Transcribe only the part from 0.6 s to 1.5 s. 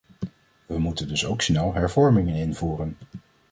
We moeten dus ook